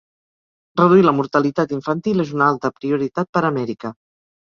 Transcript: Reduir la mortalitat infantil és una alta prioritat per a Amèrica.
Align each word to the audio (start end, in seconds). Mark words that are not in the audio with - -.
Reduir 0.81 1.03
la 1.09 1.13
mortalitat 1.17 1.77
infantil 1.79 2.25
és 2.27 2.35
una 2.39 2.51
alta 2.57 2.75
prioritat 2.81 3.33
per 3.37 3.47
a 3.49 3.53
Amèrica. 3.55 3.97